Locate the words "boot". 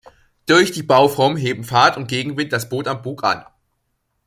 2.69-2.87